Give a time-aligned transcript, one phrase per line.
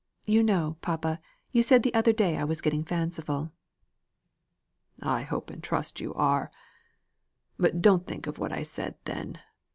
[0.25, 1.19] You know, papa,
[1.51, 3.51] you said the other day I was getting fanciful."
[4.99, 6.49] "I hope and trust you are.
[7.59, 9.37] But don't think of what I said then.